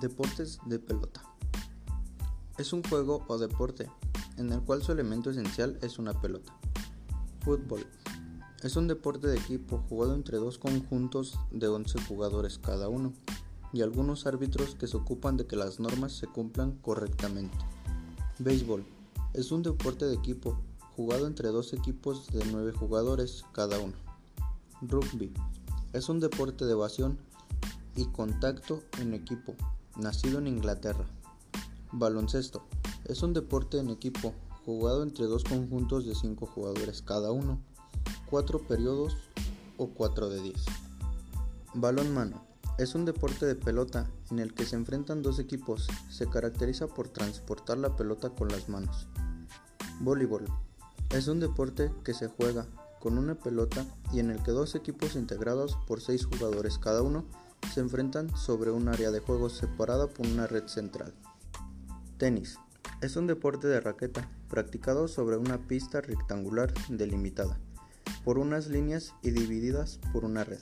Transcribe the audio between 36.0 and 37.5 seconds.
de 5 jugadores cada